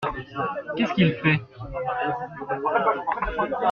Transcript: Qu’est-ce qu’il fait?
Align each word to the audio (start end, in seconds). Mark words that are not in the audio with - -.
Qu’est-ce 0.75 0.93
qu’il 0.95 1.13
fait? 1.13 1.39